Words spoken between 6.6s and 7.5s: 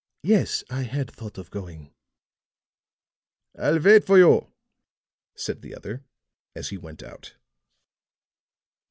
he went out.